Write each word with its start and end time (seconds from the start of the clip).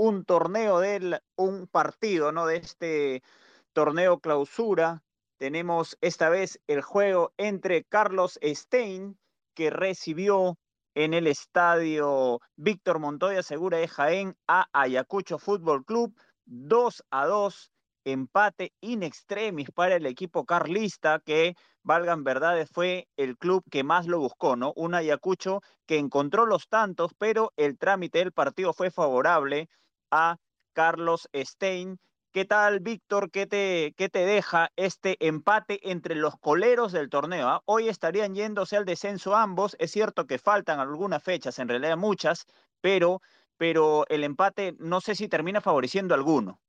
un 0.00 0.24
torneo 0.24 0.80
del, 0.80 1.20
un 1.36 1.66
partido, 1.66 2.32
¿no? 2.32 2.46
De 2.46 2.56
este 2.56 3.22
torneo 3.74 4.18
clausura. 4.18 5.02
Tenemos 5.36 5.98
esta 6.00 6.30
vez 6.30 6.58
el 6.66 6.80
juego 6.80 7.34
entre 7.36 7.84
Carlos 7.84 8.38
Stein, 8.42 9.18
que 9.54 9.68
recibió 9.68 10.58
en 10.94 11.12
el 11.12 11.26
estadio 11.26 12.40
Víctor 12.56 12.98
Montoya 12.98 13.42
Segura 13.42 13.76
de 13.76 13.88
Jaén 13.88 14.36
a 14.48 14.68
Ayacucho 14.72 15.38
Fútbol 15.38 15.84
Club, 15.84 16.16
2 16.46 17.04
a 17.10 17.26
2, 17.26 17.70
empate 18.04 18.72
in 18.80 19.02
extremis 19.02 19.70
para 19.70 19.96
el 19.96 20.06
equipo 20.06 20.46
carlista 20.46 21.20
que 21.22 21.56
valgan 21.82 22.24
verdades, 22.24 22.70
fue 22.72 23.06
el 23.18 23.36
club 23.36 23.62
que 23.70 23.84
más 23.84 24.06
lo 24.06 24.18
buscó, 24.18 24.56
¿no? 24.56 24.72
Un 24.76 24.94
Ayacucho 24.94 25.60
que 25.84 25.98
encontró 25.98 26.46
los 26.46 26.68
tantos, 26.68 27.12
pero 27.18 27.52
el 27.58 27.76
trámite 27.76 28.20
del 28.20 28.32
partido 28.32 28.72
fue 28.72 28.90
favorable 28.90 29.68
a 30.10 30.36
Carlos 30.72 31.28
Stein. 31.34 31.98
¿Qué 32.32 32.44
tal, 32.44 32.78
Víctor? 32.80 33.30
¿Qué 33.30 33.46
te, 33.46 33.92
¿Qué 33.96 34.08
te 34.08 34.24
deja 34.24 34.70
este 34.76 35.16
empate 35.18 35.80
entre 35.90 36.14
los 36.14 36.34
coleros 36.38 36.92
del 36.92 37.08
torneo? 37.10 37.48
Ah? 37.48 37.62
Hoy 37.64 37.88
estarían 37.88 38.34
yéndose 38.34 38.76
al 38.76 38.84
descenso 38.84 39.34
ambos. 39.34 39.76
Es 39.80 39.90
cierto 39.90 40.26
que 40.26 40.38
faltan 40.38 40.78
algunas 40.78 41.22
fechas, 41.22 41.58
en 41.58 41.68
realidad 41.68 41.96
muchas, 41.96 42.46
pero, 42.80 43.20
pero 43.56 44.04
el 44.08 44.22
empate 44.22 44.76
no 44.78 45.00
sé 45.00 45.16
si 45.16 45.28
termina 45.28 45.60
favoreciendo 45.60 46.14
alguno. 46.14 46.60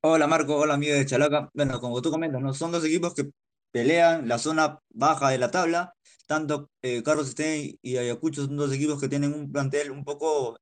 Hola 0.00 0.26
Marco, 0.26 0.56
hola 0.56 0.74
amigo 0.74 0.94
de 0.94 1.04
Chalaca. 1.04 1.50
Bueno, 1.52 1.80
como 1.80 2.00
tú 2.00 2.10
comentas, 2.10 2.40
¿no? 2.40 2.54
son 2.54 2.72
dos 2.72 2.84
equipos 2.84 3.14
que 3.14 3.30
pelean 3.70 4.26
la 4.26 4.38
zona 4.38 4.78
baja 4.90 5.28
de 5.30 5.38
la 5.38 5.50
tabla. 5.50 5.92
Tanto 6.28 6.70
eh, 6.82 7.02
Carlos 7.02 7.28
Stein 7.30 7.78
y 7.82 7.96
Ayacucho 7.96 8.44
son 8.44 8.56
dos 8.56 8.72
equipos 8.72 9.00
que 9.00 9.08
tienen 9.08 9.34
un 9.34 9.50
plantel 9.52 9.90
un 9.90 10.04
poco 10.04 10.58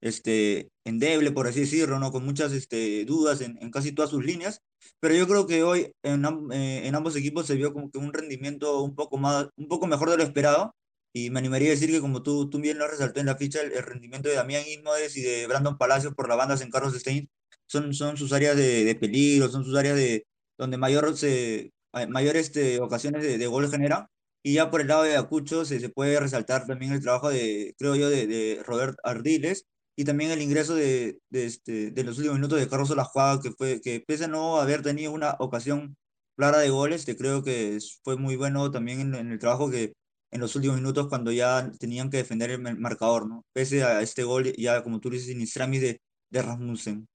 este, 0.00 0.70
endeble, 0.84 1.30
por 1.32 1.46
así 1.46 1.60
decirlo, 1.60 1.98
¿no? 1.98 2.10
con 2.10 2.24
muchas 2.24 2.52
este, 2.52 3.04
dudas 3.04 3.40
en, 3.42 3.58
en 3.62 3.70
casi 3.70 3.92
todas 3.92 4.10
sus 4.10 4.24
líneas. 4.24 4.60
Pero 5.00 5.14
yo 5.14 5.28
creo 5.28 5.46
que 5.46 5.62
hoy 5.62 5.92
en, 6.02 6.24
eh, 6.52 6.86
en 6.86 6.94
ambos 6.94 7.16
equipos 7.16 7.46
se 7.46 7.54
vio 7.56 7.72
como 7.74 7.90
que 7.90 7.98
un 7.98 8.12
rendimiento 8.12 8.82
un 8.82 8.94
poco, 8.94 9.18
más, 9.18 9.48
un 9.56 9.68
poco 9.68 9.86
mejor 9.86 10.10
de 10.10 10.16
lo 10.16 10.22
esperado. 10.24 10.74
Y 11.12 11.30
me 11.30 11.40
animaría 11.40 11.68
a 11.68 11.72
decir 11.72 11.90
que, 11.90 12.00
como 12.00 12.22
tú, 12.22 12.48
tú 12.48 12.60
bien 12.60 12.78
lo 12.78 12.86
resaltó 12.88 13.20
en 13.20 13.26
la 13.26 13.36
ficha, 13.36 13.60
el, 13.62 13.72
el 13.72 13.82
rendimiento 13.82 14.28
de 14.28 14.36
Damián 14.36 14.62
Ismodes 14.66 15.16
y 15.16 15.22
de 15.22 15.46
Brandon 15.48 15.76
Palacios 15.76 16.14
por 16.14 16.28
la 16.28 16.36
banda 16.36 16.56
en 16.62 16.70
Carlos 16.70 16.94
Stein 16.94 17.28
son, 17.66 17.94
son 17.94 18.16
sus 18.16 18.32
áreas 18.32 18.56
de, 18.56 18.84
de 18.84 18.94
peligro, 18.94 19.48
son 19.48 19.64
sus 19.64 19.76
áreas 19.76 19.96
de 19.96 20.24
donde 20.58 20.76
mayor 20.78 21.16
se, 21.16 21.72
mayor 22.08 22.36
este, 22.36 22.80
ocasiones 22.80 23.22
de, 23.22 23.38
de 23.38 23.46
gol 23.46 23.70
genera. 23.70 24.08
Y 24.42 24.54
ya 24.54 24.70
por 24.70 24.80
el 24.80 24.88
lado 24.88 25.02
de 25.02 25.16
Acucho 25.16 25.64
se, 25.64 25.80
se 25.80 25.88
puede 25.90 26.18
resaltar 26.18 26.66
también 26.66 26.92
el 26.92 27.02
trabajo 27.02 27.30
de, 27.30 27.74
creo 27.78 27.94
yo, 27.96 28.08
de, 28.08 28.26
de 28.26 28.62
Robert 28.64 28.96
Ardiles 29.04 29.66
y 29.96 30.04
también 30.04 30.30
el 30.30 30.40
ingreso 30.40 30.74
de, 30.74 31.18
de, 31.28 31.44
este, 31.44 31.90
de 31.90 32.04
los 32.04 32.16
últimos 32.16 32.38
minutos 32.38 32.58
de 32.58 32.68
Carlos 32.68 32.90
Olajuaga, 32.90 33.42
que, 33.42 33.50
fue, 33.50 33.80
que 33.82 34.00
pese 34.00 34.24
a 34.24 34.28
no 34.28 34.56
haber 34.56 34.80
tenido 34.82 35.12
una 35.12 35.36
ocasión 35.40 35.96
clara 36.36 36.58
de 36.60 36.70
goles, 36.70 37.04
te 37.04 37.16
creo 37.16 37.42
que 37.42 37.78
fue 38.02 38.16
muy 38.16 38.36
bueno 38.36 38.70
también 38.70 39.14
en, 39.14 39.30
el 39.30 39.38
trabajo 39.38 39.70
que 39.70 39.92
en 40.30 40.40
los 40.40 40.56
últimos 40.56 40.78
minutos 40.78 41.08
cuando 41.08 41.32
ya 41.32 41.70
tenían 41.78 42.08
que 42.08 42.16
defender 42.16 42.50
el 42.50 42.78
marcador, 42.78 43.28
¿no? 43.28 43.44
Pese 43.52 43.84
a 43.84 44.00
este 44.00 44.24
gol, 44.24 44.50
ya 44.56 44.82
como 44.82 45.00
tú 45.00 45.10
dices, 45.10 45.26
sin 45.26 45.70
de, 45.72 46.00
de 46.30 46.42
Rasmussen. 46.42 47.06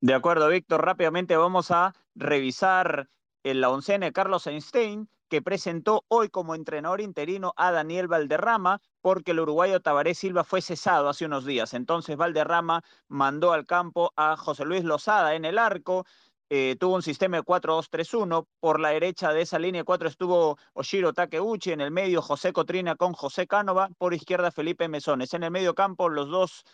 De 0.00 0.14
acuerdo, 0.14 0.48
Víctor. 0.48 0.84
Rápidamente 0.84 1.36
vamos 1.36 1.70
a 1.70 1.94
revisar 2.16 3.08
la 3.54 3.70
oncena 3.70 4.06
de 4.06 4.12
Carlos 4.12 4.46
Einstein, 4.46 5.08
que 5.28 5.42
presentó 5.42 6.04
hoy 6.08 6.28
como 6.28 6.54
entrenador 6.54 7.00
interino 7.00 7.52
a 7.56 7.72
Daniel 7.72 8.08
Valderrama, 8.08 8.80
porque 9.00 9.32
el 9.32 9.40
uruguayo 9.40 9.80
Tabaré 9.80 10.14
Silva 10.14 10.44
fue 10.44 10.62
cesado 10.62 11.08
hace 11.08 11.26
unos 11.26 11.44
días. 11.44 11.74
Entonces 11.74 12.16
Valderrama 12.16 12.82
mandó 13.08 13.52
al 13.52 13.66
campo 13.66 14.12
a 14.16 14.36
José 14.36 14.64
Luis 14.64 14.84
Lozada 14.84 15.34
en 15.34 15.44
el 15.44 15.58
arco. 15.58 16.04
Eh, 16.48 16.76
tuvo 16.78 16.94
un 16.94 17.02
sistema 17.02 17.38
de 17.38 17.42
4-2-3-1. 17.42 18.46
Por 18.60 18.78
la 18.78 18.90
derecha 18.90 19.32
de 19.32 19.42
esa 19.42 19.58
línea 19.58 19.84
4 19.84 20.08
estuvo 20.08 20.58
Oshiro 20.74 21.12
Takeuchi, 21.12 21.72
en 21.72 21.80
el 21.80 21.90
medio 21.90 22.22
José 22.22 22.52
Cotrina 22.52 22.94
con 22.94 23.12
José 23.14 23.46
Cánova, 23.46 23.90
por 23.98 24.14
izquierda 24.14 24.52
Felipe 24.52 24.88
Mesones. 24.88 25.34
En 25.34 25.42
el 25.42 25.50
medio 25.50 25.74
campo 25.74 26.08
los 26.08 26.28
dos 26.28 26.64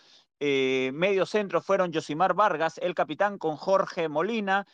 eh, 0.40 0.90
medio 0.92 1.24
centro 1.24 1.60
fueron 1.60 1.92
Josimar 1.92 2.34
Vargas, 2.34 2.78
el 2.78 2.94
capitán 2.94 3.38
con 3.38 3.56
Jorge 3.56 4.08
Molina, 4.08 4.66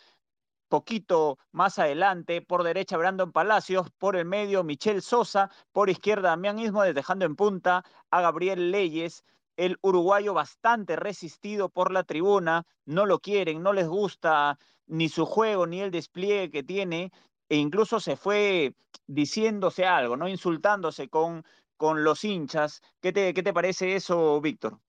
poquito 0.69 1.39
más 1.53 1.79
adelante, 1.79 2.43
por 2.43 2.63
derecha 2.63 2.97
Brandon 2.97 3.33
Palacios, 3.33 3.91
por 3.99 4.17
el 4.17 4.25
medio 4.25 4.65
Michel 4.65 5.03
Sosa, 5.03 5.51
por 5.73 5.91
izquierda 5.91 6.31
Damián 6.31 6.59
Ismo, 6.59 6.83
dejando 6.85 7.25
en 7.25 7.37
punta 7.37 7.85
a 8.11 8.21
Gabriel 8.21 8.71
Leyes, 8.71 9.25
el 9.57 9.77
uruguayo 9.83 10.35
bastante 10.35 10.95
resistido 10.97 11.69
por 11.69 11.93
la 11.93 12.05
tribuna, 12.05 12.65
no 12.87 13.07
lo 13.07 13.19
quieren, 13.19 13.63
no 13.63 13.73
les 13.73 13.89
gusta 13.89 14.59
ni 14.87 15.09
su 15.09 15.27
juego 15.27 15.67
ni 15.67 15.81
el 15.81 15.91
despliegue 15.91 16.51
que 16.51 16.63
tiene, 16.63 17.11
e 17.49 17.57
incluso 17.57 17.99
se 18.01 18.17
fue 18.17 18.75
diciéndose 19.07 19.87
algo, 19.87 20.17
¿no? 20.17 20.29
Insultándose 20.29 21.09
con, 21.09 21.45
con 21.77 22.05
los 22.05 22.25
hinchas. 22.25 22.81
¿Qué 23.01 23.13
te, 23.13 23.35
¿Qué 23.35 23.43
te 23.43 23.53
parece 23.53 23.97
eso, 23.97 24.41
Víctor? 24.41 24.81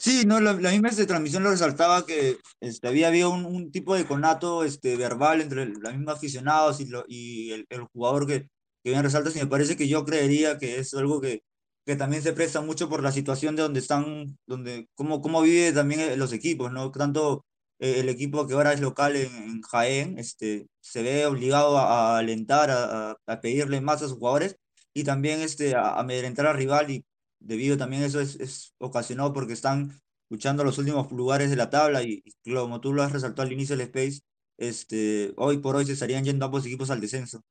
Sí, 0.00 0.24
no, 0.26 0.38
la, 0.40 0.52
la 0.52 0.70
misma 0.70 0.90
este, 0.90 1.06
transmisión 1.06 1.42
lo 1.42 1.50
resaltaba 1.50 2.06
que 2.06 2.38
este, 2.60 2.86
había 2.86 3.28
un, 3.28 3.44
un, 3.44 3.72
tipo 3.72 3.96
de 3.96 4.06
conato 4.06 4.62
este, 4.62 4.96
verbal 4.96 5.40
entre 5.40 5.66
los 5.66 5.92
mismos 5.92 6.14
aficionados 6.14 6.80
y, 6.80 6.86
lo, 6.86 7.04
y 7.08 7.50
el, 7.50 7.66
el, 7.68 7.82
jugador 7.92 8.24
que, 8.26 8.42
que 8.84 8.90
bien 8.90 9.02
resalta, 9.02 9.30
y 9.34 9.40
me 9.40 9.46
parece 9.48 9.76
que 9.76 9.88
yo 9.88 10.04
creería 10.04 10.56
que 10.56 10.78
es 10.78 10.94
algo 10.94 11.20
que, 11.20 11.42
que 11.84 11.96
también 11.96 12.22
se 12.22 12.32
presta 12.32 12.60
mucho 12.60 12.88
por 12.88 13.02
la 13.02 13.10
situación 13.10 13.56
de 13.56 13.62
donde 13.62 13.80
están, 13.80 14.38
donde, 14.46 14.88
cómo, 14.94 15.20
cómo 15.20 15.42
vive 15.42 15.72
también 15.72 16.16
los 16.18 16.32
equipos, 16.32 16.72
¿no? 16.72 16.92
Tanto 16.92 17.44
eh, 17.80 18.00
el 18.00 18.08
equipo 18.08 18.46
que 18.46 18.54
ahora 18.54 18.72
es 18.72 18.80
local 18.80 19.16
en, 19.16 19.34
en 19.34 19.62
Jaén, 19.62 20.18
este, 20.18 20.68
se 20.80 21.02
ve 21.02 21.26
obligado 21.26 21.76
a, 21.78 22.18
alentar, 22.18 22.70
a, 22.70 23.16
a, 23.26 23.40
pedirle 23.40 23.80
más 23.80 24.02
a 24.02 24.08
sus 24.08 24.18
jugadores 24.18 24.56
y 24.94 25.04
también 25.04 25.40
este, 25.40 25.74
a 25.74 25.98
amedrentar 25.98 26.46
al 26.46 26.56
rival 26.56 26.90
y 26.90 27.04
debido 27.40 27.76
también 27.76 28.02
eso 28.02 28.20
es, 28.20 28.36
es 28.36 28.74
ocasionado 28.78 29.32
porque 29.32 29.52
están 29.52 30.00
luchando 30.28 30.64
los 30.64 30.78
últimos 30.78 31.10
lugares 31.12 31.50
de 31.50 31.56
la 31.56 31.70
tabla 31.70 32.02
y, 32.02 32.22
y 32.44 32.54
como 32.54 32.80
tú 32.80 32.92
lo 32.92 33.02
has 33.02 33.12
resaltado 33.12 33.46
al 33.46 33.52
inicio 33.52 33.76
del 33.76 33.86
Space, 33.86 34.20
este, 34.58 35.32
hoy 35.36 35.58
por 35.58 35.76
hoy 35.76 35.86
se 35.86 35.92
estarían 35.92 36.24
yendo 36.24 36.44
ambos 36.44 36.66
equipos 36.66 36.90
al 36.90 37.00
descenso. 37.00 37.42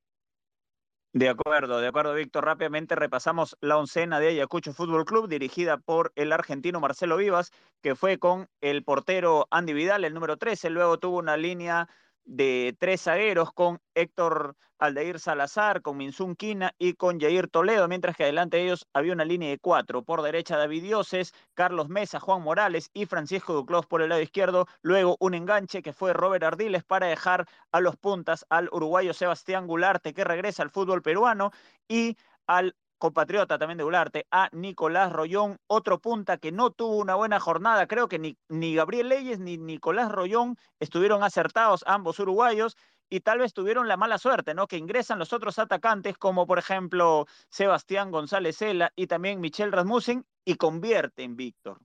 De 1.13 1.29
acuerdo, 1.29 1.79
de 1.79 1.87
acuerdo, 1.87 2.13
Víctor. 2.13 2.45
Rápidamente 2.45 2.95
repasamos 2.95 3.57
la 3.61 3.77
oncena 3.77 4.19
de 4.19 4.27
Ayacucho 4.27 4.73
Fútbol 4.73 5.05
Club, 5.05 5.27
dirigida 5.27 5.77
por 5.77 6.11
el 6.15 6.31
argentino 6.31 6.79
Marcelo 6.79 7.17
Vivas, 7.17 7.51
que 7.81 7.95
fue 7.95 8.19
con 8.19 8.49
el 8.61 8.83
portero 8.83 9.47
Andy 9.49 9.73
Vidal, 9.73 10.03
el 10.03 10.13
número 10.13 10.37
13. 10.37 10.69
Luego 10.69 10.99
tuvo 10.99 11.17
una 11.17 11.37
línea 11.37 11.89
de 12.27 12.75
tres 12.77 13.01
zagueros 13.01 13.51
con 13.53 13.79
Héctor 13.95 14.55
Aldeir 14.79 15.19
Salazar, 15.19 15.81
con 15.81 15.97
Minsun 15.97 16.35
Quina 16.35 16.73
y 16.77 16.93
con 16.93 17.19
Jair 17.19 17.47
Toledo, 17.47 17.88
mientras 17.88 18.15
que 18.15 18.23
adelante 18.23 18.57
de 18.57 18.65
ellos 18.65 18.88
había 18.93 19.13
una 19.13 19.25
línea 19.25 19.49
de 19.49 19.57
cuatro. 19.57 20.03
Por 20.03 20.21
derecha 20.21 20.57
David 20.57 20.83
Dioses, 20.83 21.33
Carlos 21.55 21.89
Mesa, 21.89 22.19
Juan 22.19 22.43
Morales 22.43 22.91
y 22.93 23.05
Francisco 23.05 23.53
Duclos 23.53 23.88
por 23.88 24.01
el 24.01 24.09
lado 24.09 24.21
izquierdo. 24.21 24.67
Luego 24.81 25.17
un 25.19 25.33
enganche 25.33 25.81
que 25.81 25.93
fue 25.93 26.13
Robert 26.13 26.43
Ardiles 26.43 26.83
para 26.83 27.07
dejar 27.07 27.47
a 27.71 27.81
los 27.81 27.95
puntas 27.95 28.45
al 28.49 28.69
uruguayo 28.71 29.13
Sebastián 29.13 29.65
Gularte 29.65 30.13
que 30.13 30.23
regresa 30.23 30.63
al 30.63 30.69
fútbol 30.69 31.01
peruano 31.01 31.51
y 31.88 32.17
al 32.45 32.75
compatriota 32.97 33.57
también 33.57 33.77
de 33.77 33.83
Ularte, 33.83 34.25
a 34.31 34.49
Nicolás 34.51 35.11
Rollón, 35.11 35.57
otro 35.67 35.99
punta 35.99 36.37
que 36.37 36.51
no 36.51 36.71
tuvo 36.71 36.97
una 36.97 37.15
buena 37.15 37.39
jornada. 37.39 37.87
Creo 37.87 38.07
que 38.07 38.19
ni, 38.19 38.37
ni 38.49 38.75
Gabriel 38.75 39.09
Leyes 39.09 39.39
ni 39.39 39.57
Nicolás 39.57 40.11
Rollón 40.11 40.57
estuvieron 40.79 41.23
acertados, 41.23 41.83
ambos 41.87 42.19
uruguayos, 42.19 42.75
y 43.09 43.21
tal 43.21 43.39
vez 43.39 43.53
tuvieron 43.53 43.87
la 43.87 43.97
mala 43.97 44.17
suerte, 44.17 44.53
¿no? 44.53 44.67
Que 44.67 44.77
ingresan 44.77 45.19
los 45.19 45.31
otros 45.31 45.59
atacantes, 45.59 46.17
como 46.17 46.45
por 46.45 46.59
ejemplo 46.59 47.25
Sebastián 47.49 48.11
González 48.11 48.57
Cela 48.57 48.91
y 48.95 49.07
también 49.07 49.39
Michel 49.39 49.71
Rasmussen, 49.71 50.25
y 50.43 50.55
convierten, 50.55 51.35
Víctor. 51.35 51.79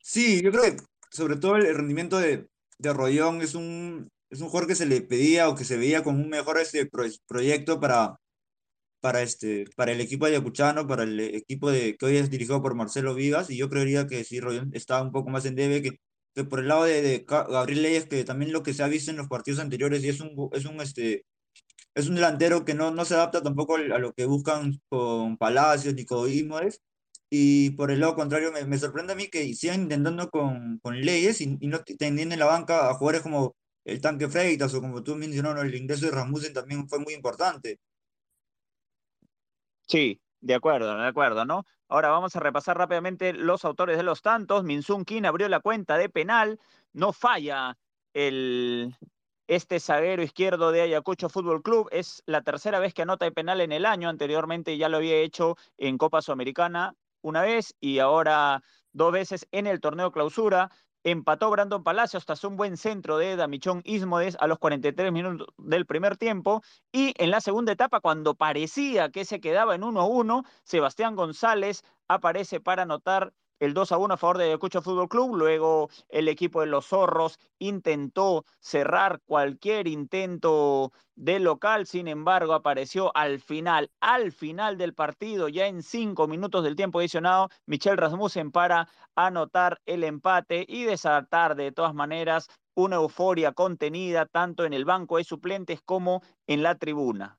Sí, 0.00 0.42
yo 0.42 0.50
creo 0.50 0.62
que 0.62 0.76
sobre 1.10 1.36
todo 1.36 1.56
el 1.56 1.74
rendimiento 1.74 2.18
de, 2.18 2.48
de 2.78 2.92
Rollón 2.92 3.42
es 3.42 3.54
un, 3.54 4.10
es 4.30 4.40
un 4.40 4.48
jugador 4.48 4.68
que 4.68 4.74
se 4.74 4.86
le 4.86 5.00
pedía 5.00 5.48
o 5.48 5.54
que 5.54 5.64
se 5.64 5.76
veía 5.76 6.02
como 6.02 6.18
un 6.18 6.28
mejor 6.28 6.58
este, 6.58 6.86
pro, 6.86 7.04
proyecto 7.26 7.80
para, 7.80 8.18
para, 9.00 9.22
este, 9.22 9.64
para 9.76 9.92
el 9.92 10.00
equipo 10.00 10.26
ayacuchano, 10.26 10.86
para 10.86 11.04
el 11.04 11.20
equipo 11.20 11.70
de, 11.70 11.96
que 11.96 12.06
hoy 12.06 12.16
es 12.16 12.30
dirigido 12.30 12.62
por 12.62 12.74
Marcelo 12.74 13.14
Vigas, 13.14 13.50
y 13.50 13.56
yo 13.56 13.68
creería 13.68 14.06
que 14.06 14.24
sí, 14.24 14.40
Rollón 14.40 14.70
está 14.74 15.02
un 15.02 15.12
poco 15.12 15.30
más 15.30 15.44
en 15.46 15.54
debe 15.56 15.82
que, 15.82 16.00
que 16.34 16.44
por 16.44 16.60
el 16.60 16.68
lado 16.68 16.84
de, 16.84 17.02
de, 17.02 17.24
Gabriel 17.28 17.82
Leyes, 17.82 18.06
que 18.06 18.24
también 18.24 18.52
lo 18.52 18.62
que 18.62 18.74
se 18.74 18.82
ha 18.82 18.88
visto 18.88 19.10
en 19.10 19.18
los 19.18 19.28
partidos 19.28 19.60
anteriores, 19.60 20.04
y 20.04 20.08
es 20.08 20.20
un, 20.20 20.50
es 20.52 20.64
un, 20.64 20.80
este, 20.80 21.24
es 21.94 22.08
un 22.08 22.16
delantero 22.16 22.64
que 22.64 22.74
no, 22.74 22.90
no 22.90 23.04
se 23.04 23.14
adapta 23.14 23.42
tampoco 23.42 23.76
a 23.76 23.98
lo 23.98 24.12
que 24.12 24.26
buscan 24.26 24.80
con 24.88 25.36
Palacios 25.38 25.94
ni 25.94 26.04
con 26.04 26.28
y 27.30 27.70
por 27.72 27.90
el 27.90 28.00
lado 28.00 28.14
contrario, 28.14 28.52
me, 28.52 28.64
me, 28.64 28.78
sorprende 28.78 29.12
a 29.12 29.16
mí 29.16 29.28
que 29.28 29.52
sigan 29.54 29.82
intentando 29.82 30.30
con, 30.30 30.78
con 30.80 31.00
Leyes 31.00 31.40
y, 31.40 31.58
y 31.60 31.66
no 31.68 31.80
teniendo 31.98 32.34
en 32.34 32.40
la 32.40 32.46
banca 32.46 32.88
a 32.90 32.94
jugadores 32.94 33.22
como 33.22 33.54
el 33.84 34.00
tanque 34.00 34.28
Freitas 34.28 34.74
o 34.74 34.80
como 34.80 35.02
tú 35.02 35.16
mencionaron, 35.16 35.66
el 35.66 35.74
ingreso 35.74 36.06
de 36.06 36.12
Rasmussen 36.12 36.52
también 36.52 36.88
fue 36.88 36.98
muy 37.00 37.14
importante. 37.14 37.78
Sí, 39.88 40.20
De 40.40 40.54
acuerdo, 40.54 40.96
de 40.96 41.06
acuerdo, 41.06 41.44
¿no? 41.44 41.64
Ahora 41.88 42.10
vamos 42.10 42.36
a 42.36 42.40
repasar 42.40 42.76
rápidamente 42.78 43.32
los 43.32 43.64
autores 43.64 43.96
de 43.96 44.02
los 44.02 44.22
tantos. 44.22 44.62
Minsun 44.62 45.04
Kim 45.04 45.24
abrió 45.24 45.48
la 45.48 45.60
cuenta 45.60 45.96
de 45.96 46.08
penal, 46.10 46.60
no 46.92 47.12
falla 47.12 47.76
el, 48.12 48.94
este 49.48 49.80
zaguero 49.80 50.22
izquierdo 50.22 50.70
de 50.70 50.82
Ayacucho 50.82 51.28
Fútbol 51.30 51.62
Club. 51.62 51.88
Es 51.90 52.22
la 52.26 52.42
tercera 52.42 52.78
vez 52.78 52.94
que 52.94 53.02
anota 53.02 53.24
de 53.24 53.32
penal 53.32 53.60
en 53.62 53.72
el 53.72 53.86
año. 53.86 54.08
Anteriormente 54.08 54.76
ya 54.76 54.88
lo 54.88 54.98
había 54.98 55.16
hecho 55.16 55.56
en 55.78 55.98
Copa 55.98 56.22
Sudamericana 56.22 56.94
una 57.22 57.42
vez 57.42 57.74
y 57.80 57.98
ahora 57.98 58.62
dos 58.92 59.12
veces 59.12 59.48
en 59.52 59.66
el 59.66 59.80
torneo 59.80 60.12
clausura. 60.12 60.70
Empató 61.10 61.50
Brandon 61.50 61.82
Palacios 61.82 62.26
tras 62.26 62.44
un 62.44 62.56
buen 62.56 62.76
centro 62.76 63.18
de 63.18 63.36
Damichón 63.36 63.82
Ismodes 63.84 64.36
a 64.40 64.46
los 64.46 64.58
43 64.58 65.10
minutos 65.10 65.48
del 65.56 65.86
primer 65.86 66.16
tiempo. 66.16 66.62
Y 66.92 67.14
en 67.16 67.30
la 67.30 67.40
segunda 67.40 67.72
etapa, 67.72 68.00
cuando 68.00 68.34
parecía 68.34 69.10
que 69.10 69.24
se 69.24 69.40
quedaba 69.40 69.74
en 69.74 69.82
1-1, 69.82 70.44
Sebastián 70.64 71.16
González 71.16 71.82
aparece 72.08 72.60
para 72.60 72.82
anotar 72.82 73.32
el 73.60 73.74
2 73.74 73.92
a 73.92 73.98
1 73.98 74.14
a 74.14 74.16
favor 74.16 74.38
de 74.38 74.44
Ayacucho 74.44 74.82
Fútbol 74.82 75.08
Club. 75.08 75.36
Luego 75.36 75.88
el 76.08 76.28
equipo 76.28 76.60
de 76.60 76.66
los 76.66 76.86
Zorros 76.86 77.38
intentó 77.58 78.44
cerrar 78.60 79.20
cualquier 79.26 79.88
intento 79.88 80.92
de 81.16 81.40
local, 81.40 81.86
sin 81.86 82.06
embargo, 82.06 82.54
apareció 82.54 83.10
al 83.16 83.40
final, 83.40 83.90
al 84.00 84.30
final 84.32 84.78
del 84.78 84.94
partido, 84.94 85.48
ya 85.48 85.66
en 85.66 85.82
cinco 85.82 86.28
minutos 86.28 86.62
del 86.62 86.76
tiempo 86.76 87.00
adicionado, 87.00 87.48
Michel 87.66 87.96
Rasmussen 87.96 88.52
para 88.52 88.88
anotar 89.16 89.80
el 89.84 90.04
empate 90.04 90.64
y 90.68 90.84
desatar 90.84 91.56
de 91.56 91.72
todas 91.72 91.94
maneras 91.94 92.48
una 92.74 92.96
euforia 92.96 93.52
contenida 93.52 94.26
tanto 94.26 94.64
en 94.64 94.72
el 94.72 94.84
banco 94.84 95.16
de 95.16 95.24
suplentes 95.24 95.80
como 95.84 96.22
en 96.46 96.62
la 96.62 96.76
tribuna. 96.76 97.38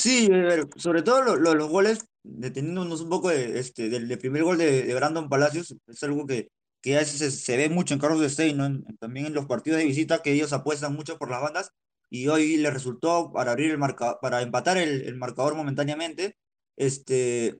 Sí, 0.00 0.28
sobre 0.76 1.02
todo 1.02 1.36
los 1.36 1.68
goles 1.68 2.06
deteniéndonos 2.22 3.00
un 3.00 3.08
poco 3.08 3.30
de, 3.30 3.58
este, 3.58 3.88
del, 3.88 4.18
primer 4.18 4.42
gol 4.44 4.58
de, 4.58 4.94
Brandon 4.94 5.28
Palacios, 5.28 5.74
es 5.86 6.02
algo 6.02 6.26
que, 6.26 6.50
que 6.82 6.96
a 6.96 7.00
veces 7.00 7.42
se, 7.42 7.56
ve 7.56 7.68
mucho 7.68 7.94
en 7.94 8.00
Carlos 8.00 8.20
de 8.20 8.28
Stein, 8.28 8.84
también 8.98 9.26
en 9.26 9.34
los 9.34 9.46
partidos 9.46 9.78
de 9.78 9.86
visita, 9.86 10.22
que 10.22 10.32
ellos 10.32 10.52
apuestan 10.52 10.94
mucho 10.94 11.18
por 11.18 11.30
las 11.30 11.40
bandas, 11.40 11.70
y 12.10 12.28
hoy 12.28 12.56
le 12.56 12.70
resultó 12.70 13.32
para 13.32 13.52
abrir 13.52 13.70
el 13.70 13.78
marca, 13.78 14.18
para 14.20 14.42
empatar 14.42 14.76
el, 14.78 15.16
marcador 15.16 15.54
momentáneamente, 15.54 16.36
este, 16.76 17.58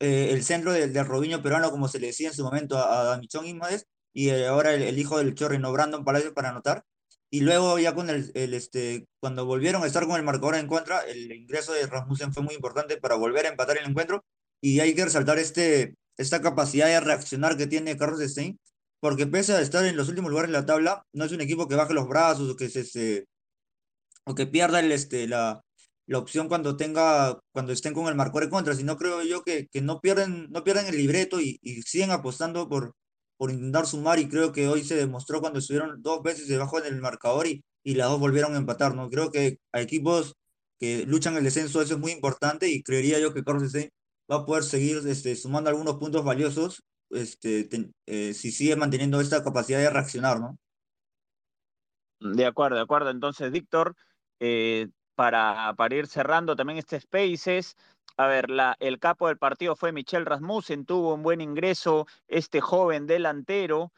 eh, 0.00 0.30
el 0.32 0.42
centro 0.44 0.72
del, 0.72 0.92
del 0.92 1.06
Robinho 1.06 1.42
peruano, 1.42 1.70
como 1.70 1.88
se 1.88 2.00
le 2.00 2.08
decía 2.08 2.28
en 2.28 2.34
su 2.34 2.44
momento 2.44 2.78
a, 2.78 3.00
a 3.00 3.04
Damichón 3.04 3.46
Imades, 3.46 3.86
y 4.12 4.30
ahora 4.30 4.74
el, 4.74 4.82
el, 4.82 4.98
hijo 4.98 5.18
del 5.18 5.34
Chorrino, 5.34 5.72
Brandon 5.72 6.04
Palacios, 6.04 6.32
para 6.32 6.50
anotar. 6.50 6.84
Y 7.30 7.40
luego 7.40 7.78
ya 7.78 7.94
con 7.94 8.10
el, 8.10 8.30
el, 8.34 8.54
este, 8.54 9.06
cuando 9.20 9.46
volvieron 9.46 9.82
a 9.84 9.86
estar 9.86 10.06
con 10.06 10.16
el 10.16 10.24
marcador 10.24 10.56
en 10.56 10.66
contra, 10.66 11.00
el 11.00 11.30
ingreso 11.32 11.72
de 11.72 11.86
Rasmussen 11.86 12.32
fue 12.32 12.42
muy 12.42 12.54
importante 12.54 12.96
para 12.96 13.14
volver 13.14 13.46
a 13.46 13.50
empatar 13.50 13.78
el 13.78 13.88
encuentro. 13.88 14.24
Y 14.60 14.80
hay 14.80 14.94
que 14.94 15.04
resaltar 15.04 15.38
este, 15.38 15.94
esta 16.16 16.42
capacidad 16.42 16.86
de 16.86 17.00
reaccionar 17.00 17.56
que 17.56 17.68
tiene 17.68 17.96
Carlos 17.96 18.20
Stein, 18.20 18.58
porque 19.00 19.26
pese 19.26 19.52
a 19.54 19.60
estar 19.60 19.84
en 19.84 19.96
los 19.96 20.08
últimos 20.08 20.30
lugares 20.30 20.50
de 20.50 20.58
la 20.58 20.66
tabla, 20.66 21.04
no 21.12 21.24
es 21.24 21.32
un 21.32 21.40
equipo 21.40 21.68
que 21.68 21.76
baje 21.76 21.94
los 21.94 22.08
brazos 22.08 22.50
o 22.50 22.56
que 22.56 22.68
se, 22.68 22.84
se 22.84 23.26
o 24.24 24.34
que 24.34 24.46
pierda 24.46 24.80
el, 24.80 24.92
este, 24.92 25.28
la, 25.28 25.62
la 26.06 26.18
opción 26.18 26.48
cuando 26.48 26.76
tenga, 26.76 27.38
cuando 27.52 27.72
estén 27.72 27.94
con 27.94 28.08
el 28.08 28.16
marcador 28.16 28.44
en 28.44 28.50
contra, 28.50 28.74
sino 28.74 28.96
creo 28.96 29.22
yo 29.22 29.42
que, 29.42 29.68
que 29.68 29.80
no 29.80 30.00
pierden, 30.00 30.48
no 30.50 30.64
pierden 30.64 30.86
el 30.86 30.96
libreto 30.96 31.40
y, 31.40 31.58
y 31.62 31.82
siguen 31.82 32.10
apostando 32.10 32.68
por, 32.68 32.94
por 33.40 33.50
intentar 33.50 33.86
sumar 33.86 34.18
y 34.18 34.28
creo 34.28 34.52
que 34.52 34.68
hoy 34.68 34.84
se 34.84 34.96
demostró 34.96 35.40
cuando 35.40 35.60
estuvieron 35.60 36.02
dos 36.02 36.22
veces 36.22 36.46
debajo 36.46 36.78
en 36.78 36.84
el 36.84 37.00
marcador 37.00 37.46
y, 37.46 37.64
y 37.82 37.94
las 37.94 38.10
dos 38.10 38.20
volvieron 38.20 38.54
a 38.54 38.58
empatar, 38.58 38.94
¿no? 38.94 39.08
Creo 39.08 39.30
que 39.30 39.56
a 39.72 39.80
equipos 39.80 40.34
que 40.78 41.06
luchan 41.06 41.38
el 41.38 41.44
descenso 41.44 41.80
eso 41.80 41.94
es 41.94 41.98
muy 41.98 42.12
importante 42.12 42.68
y 42.68 42.82
creería 42.82 43.18
yo 43.18 43.32
que 43.32 43.42
Carlos 43.42 43.70
Stein 43.70 43.88
va 44.30 44.36
a 44.36 44.44
poder 44.44 44.62
seguir 44.62 45.00
este, 45.06 45.34
sumando 45.36 45.70
algunos 45.70 45.96
puntos 45.96 46.22
valiosos 46.22 46.82
este, 47.08 47.66
eh, 48.04 48.34
si 48.34 48.52
sigue 48.52 48.76
manteniendo 48.76 49.18
esta 49.22 49.42
capacidad 49.42 49.78
de 49.78 49.88
reaccionar, 49.88 50.38
¿no? 50.38 50.58
De 52.20 52.44
acuerdo, 52.44 52.76
de 52.76 52.82
acuerdo. 52.82 53.08
Entonces, 53.08 53.50
Víctor, 53.50 53.96
eh, 54.38 54.88
para, 55.14 55.72
para 55.78 55.94
ir 55.94 56.08
cerrando 56.08 56.56
también 56.56 56.78
este 56.78 57.00
Spaces, 57.00 57.74
a 58.20 58.26
ver, 58.26 58.48
el 58.80 58.98
capo 58.98 59.28
del 59.28 59.38
partido 59.38 59.74
fue 59.76 59.92
Michel 59.92 60.26
Rasmussen, 60.26 60.84
tuvo 60.84 61.14
un 61.14 61.22
buen 61.22 61.40
ingreso 61.40 62.06
este 62.28 62.60
joven 62.60 63.06
delantero, 63.06 63.92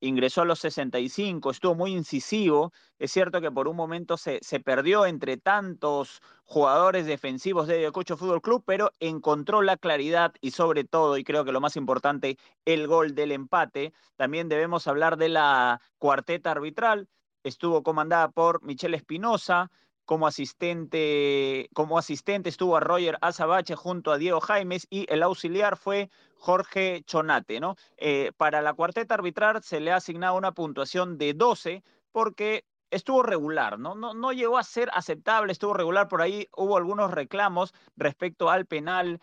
ingresó 0.00 0.42
a 0.42 0.46
los 0.46 0.58
65, 0.58 1.52
estuvo 1.52 1.76
muy 1.76 1.92
incisivo. 1.92 2.72
Es 2.98 3.12
cierto 3.12 3.40
que 3.40 3.52
por 3.52 3.68
un 3.68 3.76
momento 3.76 4.16
se, 4.16 4.40
se 4.42 4.58
perdió 4.58 5.06
entre 5.06 5.36
tantos 5.36 6.22
jugadores 6.44 7.06
defensivos 7.06 7.68
de 7.68 7.78
Ayacucho 7.78 8.16
Fútbol 8.16 8.42
Club, 8.42 8.64
pero 8.66 8.90
encontró 8.98 9.62
la 9.62 9.76
claridad 9.76 10.34
y 10.40 10.50
sobre 10.50 10.82
todo, 10.82 11.16
y 11.16 11.22
creo 11.22 11.44
que 11.44 11.52
lo 11.52 11.60
más 11.60 11.76
importante, 11.76 12.38
el 12.64 12.88
gol 12.88 13.14
del 13.14 13.30
empate. 13.30 13.92
También 14.16 14.48
debemos 14.48 14.88
hablar 14.88 15.16
de 15.18 15.28
la 15.28 15.80
cuarteta 15.98 16.50
arbitral. 16.50 17.08
Estuvo 17.44 17.84
comandada 17.84 18.28
por 18.28 18.60
Michel 18.64 18.94
Espinosa, 18.94 19.70
como 20.06 20.26
asistente, 20.26 21.68
como 21.74 21.98
asistente 21.98 22.48
estuvo 22.48 22.76
a 22.76 22.80
Roger 22.80 23.18
Azabache 23.20 23.74
junto 23.74 24.12
a 24.12 24.18
Diego 24.18 24.40
Jaimes 24.40 24.86
y 24.88 25.04
el 25.12 25.22
auxiliar 25.22 25.76
fue 25.76 26.10
Jorge 26.36 27.02
Chonate, 27.06 27.60
¿no? 27.60 27.76
Eh, 27.98 28.32
para 28.36 28.62
la 28.62 28.74
cuarteta 28.74 29.14
arbitral 29.14 29.62
se 29.62 29.80
le 29.80 29.92
ha 29.92 29.96
asignado 29.96 30.36
una 30.36 30.52
puntuación 30.52 31.18
de 31.18 31.34
12 31.34 31.82
porque 32.12 32.64
estuvo 32.90 33.22
regular, 33.22 33.78
¿no? 33.78 33.94
No, 33.94 34.14
no 34.14 34.32
llegó 34.32 34.58
a 34.58 34.62
ser 34.62 34.88
aceptable, 34.94 35.52
estuvo 35.52 35.74
regular 35.74 36.08
por 36.08 36.22
ahí, 36.22 36.48
hubo 36.56 36.76
algunos 36.76 37.10
reclamos 37.10 37.74
respecto 37.96 38.48
al 38.48 38.66
penal 38.66 39.20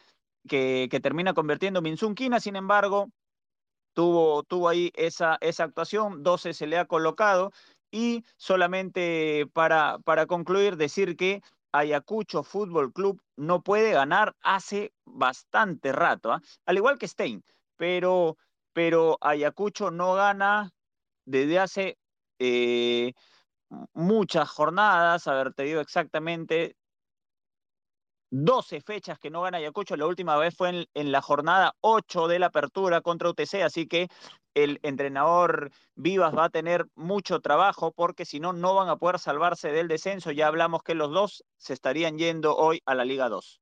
que, 0.47 0.89
que 0.91 0.99
termina 0.99 1.33
convirtiendo 1.33 1.81
Minsun 1.81 2.13
Quina, 2.13 2.39
sin 2.39 2.57
embargo, 2.57 3.09
tuvo, 3.93 4.43
tuvo 4.43 4.69
ahí 4.69 4.91
esa, 4.95 5.37
esa 5.41 5.63
actuación, 5.63 6.23
12 6.23 6.53
se 6.53 6.67
le 6.67 6.77
ha 6.77 6.85
colocado, 6.85 7.51
y 7.93 8.25
solamente 8.37 9.45
para, 9.53 9.99
para 9.99 10.25
concluir, 10.25 10.77
decir 10.77 11.15
que 11.15 11.43
Ayacucho 11.71 12.41
Fútbol 12.43 12.91
Club 12.91 13.21
no 13.37 13.61
puede 13.61 13.91
ganar 13.93 14.35
hace 14.41 14.93
bastante 15.05 15.91
rato, 15.91 16.33
¿eh? 16.33 16.39
al 16.65 16.77
igual 16.77 16.97
que 16.97 17.07
Stein, 17.07 17.43
pero, 17.77 18.37
pero 18.73 19.19
Ayacucho 19.21 19.91
no 19.91 20.15
gana 20.15 20.71
desde 21.25 21.59
hace 21.59 21.97
eh, 22.39 23.13
muchas 23.93 24.49
jornadas, 24.49 25.27
a 25.27 25.35
ver, 25.35 25.53
te 25.53 25.63
digo 25.63 25.79
exactamente, 25.79 26.75
12 28.35 28.81
fechas 28.81 29.19
que 29.19 29.29
no 29.29 29.43
gana 29.43 29.59
Ayacucho, 29.59 29.95
la 29.95 30.07
última 30.07 30.35
vez 30.37 30.55
fue 30.55 30.69
en, 30.69 30.85
en, 30.95 31.11
la 31.11 31.21
jornada 31.21 31.75
8 31.81 32.27
de 32.27 32.39
la 32.39 32.47
apertura 32.47 33.01
contra 33.01 33.29
UTC, 33.29 33.61
así 33.63 33.85
que 33.85 34.07
el 34.55 34.79
entrenador 34.81 35.69
Vivas 35.93 36.35
va 36.35 36.45
a 36.45 36.49
tener 36.49 36.87
mucho 36.95 37.41
trabajo 37.41 37.91
porque 37.91 38.25
si 38.25 38.39
no, 38.39 38.51
no 38.51 38.73
van 38.73 38.89
a 38.89 38.97
poder 38.97 39.19
salvarse 39.19 39.71
del 39.71 39.87
descenso. 39.87 40.31
Ya 40.31 40.47
hablamos 40.47 40.81
que 40.81 40.95
los 40.95 41.11
dos 41.11 41.43
se 41.57 41.73
estarían 41.73 42.17
yendo 42.17 42.55
hoy 42.55 42.81
a 42.87 42.95
la 42.95 43.05
Liga 43.05 43.29
2. 43.29 43.61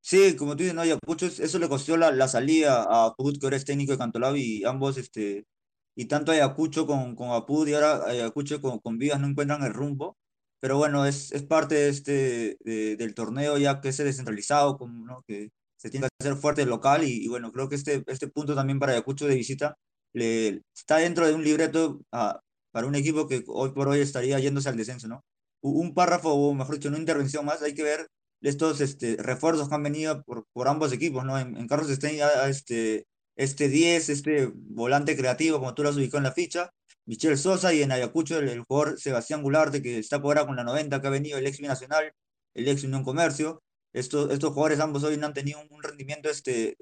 Sí, 0.00 0.34
como 0.34 0.56
tú 0.56 0.64
dices, 0.64 0.74
no, 0.74 0.82
Ayacucho, 0.82 1.26
eso 1.26 1.58
le 1.60 1.68
costó 1.68 1.96
la, 1.96 2.10
la 2.10 2.26
salida 2.26 2.82
a 2.82 3.06
Apud, 3.06 3.38
que 3.38 3.46
ahora 3.46 3.56
es 3.56 3.64
técnico 3.64 3.92
de 3.92 3.98
Cantolao, 3.98 4.34
y 4.34 4.64
ambos, 4.64 4.98
este, 4.98 5.46
y 5.94 6.06
tanto 6.06 6.32
Ayacucho 6.32 6.88
con, 6.88 7.14
con 7.14 7.30
Apud 7.30 7.68
y 7.68 7.74
ahora 7.74 8.04
Ayacucho 8.04 8.60
con, 8.60 8.80
con 8.80 8.98
Vivas 8.98 9.20
no 9.20 9.28
encuentran 9.28 9.62
el 9.62 9.72
rumbo 9.72 10.16
pero 10.60 10.76
bueno, 10.78 11.06
es, 11.06 11.32
es 11.32 11.42
parte 11.42 11.74
de 11.74 11.88
este, 11.88 12.56
de, 12.60 12.96
del 12.96 13.14
torneo 13.14 13.58
ya 13.58 13.80
que 13.80 13.90
es 13.90 13.96
descentralizado, 13.98 14.78
como, 14.78 15.04
¿no? 15.06 15.22
que 15.26 15.50
se 15.76 15.90
tiene 15.90 16.08
que 16.08 16.24
hacer 16.26 16.36
fuerte 16.38 16.62
el 16.62 16.68
local 16.70 17.04
y, 17.04 17.24
y, 17.24 17.28
bueno, 17.28 17.52
creo 17.52 17.68
que 17.68 17.76
este, 17.76 18.02
este 18.06 18.28
punto 18.28 18.54
también 18.54 18.78
para 18.78 18.92
Ayacucho 18.92 19.26
de 19.26 19.34
visita 19.36 19.76
le, 20.12 20.62
está 20.74 20.98
dentro 20.98 21.26
de 21.26 21.34
un 21.34 21.44
libreto 21.44 22.00
a, 22.12 22.40
para 22.72 22.86
un 22.86 22.94
equipo 22.94 23.28
que 23.28 23.44
hoy 23.48 23.72
por 23.72 23.88
hoy 23.88 24.00
estaría 24.00 24.38
yéndose 24.38 24.68
al 24.68 24.76
descenso, 24.76 25.08
¿no? 25.08 25.24
Un 25.62 25.94
párrafo, 25.94 26.32
o 26.32 26.54
mejor 26.54 26.76
dicho, 26.76 26.88
una 26.88 26.98
intervención 26.98 27.44
más, 27.44 27.62
hay 27.62 27.74
que 27.74 27.82
ver 27.82 28.06
estos 28.42 28.80
este, 28.80 29.16
refuerzos 29.16 29.68
que 29.68 29.74
han 29.74 29.82
venido 29.82 30.22
por, 30.24 30.44
por 30.52 30.68
ambos 30.68 30.92
equipos, 30.92 31.24
¿no? 31.24 31.38
En, 31.38 31.56
en 31.56 31.66
Carlos 31.68 31.90
Stein, 31.90 32.20
este, 32.48 33.06
este 33.36 33.68
10, 33.68 34.08
este 34.10 34.52
volante 34.54 35.16
creativo, 35.16 35.58
como 35.58 35.74
tú 35.74 35.82
lo 35.82 35.90
has 35.90 35.96
ubicado 35.96 36.18
en 36.18 36.24
la 36.24 36.32
ficha, 36.32 36.70
Michel 37.06 37.38
Sosa 37.38 37.72
y 37.72 37.82
en 37.82 37.92
Ayacucho 37.92 38.38
el, 38.38 38.48
el, 38.48 38.62
jugador 38.62 38.98
Sebastián 38.98 39.42
Gularte, 39.42 39.80
que 39.80 39.98
está 39.98 40.20
por 40.20 40.36
ahora 40.36 40.46
con 40.46 40.56
la 40.56 40.64
90, 40.64 41.00
que 41.00 41.06
ha 41.06 41.10
venido 41.10 41.38
el 41.38 41.46
ex 41.46 41.58
binacional, 41.58 42.12
el 42.54 42.68
ex 42.68 42.84
Unión 42.84 43.04
Comercio. 43.04 43.62
Estos, 43.92 44.30
estos 44.32 44.52
jugadores 44.52 44.80
ambos 44.80 45.04
hoy 45.04 45.16
no 45.16 45.26
han 45.26 45.34
tenido 45.34 45.60
un, 45.70 45.82
rendimiento, 45.82 46.28
este, 46.28 46.76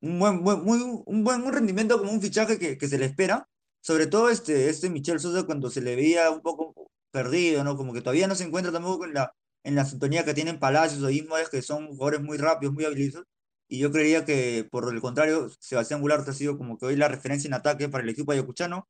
un 0.00 0.18
buen, 0.18 0.44
buen, 0.44 0.62
muy, 0.62 0.78
un 1.06 1.24
buen 1.24 1.42
un 1.42 1.52
rendimiento 1.52 1.98
como 1.98 2.12
un 2.12 2.22
fichaje 2.22 2.58
que, 2.58 2.78
que 2.78 2.88
se 2.88 2.98
le 2.98 3.06
espera. 3.06 3.48
Sobre 3.80 4.06
todo 4.06 4.30
este, 4.30 4.68
este 4.68 4.90
Michel 4.90 5.20
Sosa 5.20 5.44
cuando 5.44 5.70
se 5.70 5.80
le 5.80 5.96
veía 5.96 6.30
un 6.30 6.42
poco 6.42 6.90
perdido, 7.10 7.64
¿no? 7.64 7.76
Como 7.76 7.92
que 7.94 8.00
todavía 8.00 8.28
no 8.28 8.34
se 8.34 8.44
encuentra 8.44 8.72
tampoco 8.72 9.06
en 9.06 9.14
la, 9.14 9.32
en 9.64 9.74
la 9.74 9.84
sintonía 9.86 10.24
que 10.24 10.34
tienen 10.34 10.58
Palacios 10.58 11.02
o 11.02 11.10
Ismael, 11.10 11.48
que 11.50 11.62
son 11.62 11.88
jugadores 11.88 12.20
muy 12.22 12.36
rápidos, 12.36 12.74
muy 12.74 12.84
habilidosos. 12.84 13.24
Y 13.68 13.78
yo 13.78 13.90
creería 13.90 14.24
que, 14.24 14.68
por 14.70 14.92
el 14.92 15.00
contrario, 15.00 15.50
Sebastián 15.60 16.00
Gularte 16.00 16.30
ha 16.30 16.34
sido 16.34 16.58
como 16.58 16.78
que 16.78 16.86
hoy 16.86 16.96
la 16.96 17.08
referencia 17.08 17.48
en 17.48 17.54
ataque 17.54 17.88
para 17.88 18.04
el 18.04 18.10
equipo 18.10 18.32
ayacuchano 18.32 18.88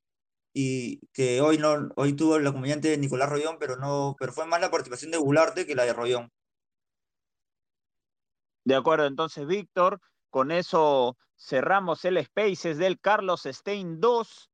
y 0.58 1.06
que 1.12 1.42
hoy 1.42 1.58
no 1.58 1.90
hoy 1.96 2.14
tuvo 2.14 2.36
el 2.36 2.46
acompañante 2.46 2.88
de 2.88 2.96
Nicolás 2.96 3.28
Rollón, 3.28 3.58
pero 3.60 3.76
no 3.76 4.16
pero 4.18 4.32
fue 4.32 4.46
más 4.46 4.58
la 4.58 4.70
participación 4.70 5.10
de 5.10 5.18
Gularte 5.18 5.66
que 5.66 5.74
la 5.74 5.84
de 5.84 5.92
Rollón. 5.92 6.32
De 8.64 8.74
acuerdo, 8.74 9.04
entonces 9.04 9.46
Víctor, 9.46 10.00
con 10.30 10.50
eso 10.50 11.18
cerramos 11.38 12.06
el 12.06 12.24
Spaces 12.24 12.78
del 12.78 12.98
Carlos 12.98 13.42
Stein 13.44 14.00
2, 14.00 14.50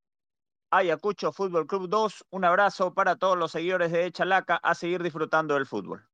Ayacucho 0.71 1.31
Fútbol 1.31 1.67
Club 1.67 1.87
2. 1.87 2.25
Un 2.31 2.43
abrazo 2.43 2.93
para 2.93 3.15
todos 3.15 3.37
los 3.37 3.53
seguidores 3.53 3.93
de 3.93 4.11
Chalaca 4.11 4.57
a 4.57 4.75
seguir 4.75 5.01
disfrutando 5.03 5.53
del 5.53 5.65
fútbol. 5.65 6.05